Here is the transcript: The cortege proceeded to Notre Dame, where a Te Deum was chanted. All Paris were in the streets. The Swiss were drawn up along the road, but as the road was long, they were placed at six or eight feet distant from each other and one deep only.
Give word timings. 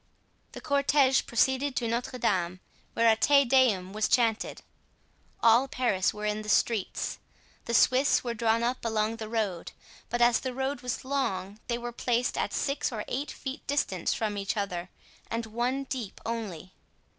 The 0.53 0.61
cortege 0.61 1.27
proceeded 1.27 1.75
to 1.75 1.87
Notre 1.87 2.17
Dame, 2.17 2.59
where 2.93 3.07
a 3.07 3.15
Te 3.15 3.45
Deum 3.45 3.93
was 3.93 4.07
chanted. 4.07 4.63
All 5.43 5.67
Paris 5.67 6.11
were 6.11 6.25
in 6.25 6.41
the 6.41 6.49
streets. 6.49 7.19
The 7.65 7.75
Swiss 7.75 8.23
were 8.23 8.33
drawn 8.33 8.63
up 8.63 8.83
along 8.83 9.17
the 9.17 9.29
road, 9.29 9.73
but 10.09 10.19
as 10.19 10.39
the 10.39 10.55
road 10.55 10.81
was 10.81 11.05
long, 11.05 11.59
they 11.67 11.77
were 11.77 11.91
placed 11.91 12.35
at 12.35 12.51
six 12.51 12.91
or 12.91 13.05
eight 13.07 13.29
feet 13.29 13.67
distant 13.67 14.09
from 14.09 14.39
each 14.39 14.57
other 14.57 14.89
and 15.29 15.45
one 15.45 15.83
deep 15.83 16.19
only. 16.25 16.73